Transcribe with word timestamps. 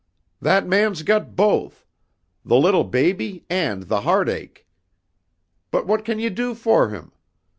"That 0.41 0.65
man's 0.67 1.03
got 1.03 1.35
both. 1.35 1.85
The 2.43 2.55
little 2.57 2.83
baby 2.83 3.45
and 3.51 3.83
the 3.83 4.01
heartache. 4.01 4.65
But 5.69 5.85
what 5.85 6.03
can 6.03 6.17
you 6.17 6.31
do 6.31 6.55
for 6.55 6.89
him? 6.89 7.11